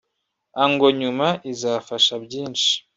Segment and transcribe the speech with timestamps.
[0.63, 2.71] ango nyuma izafasha byinshi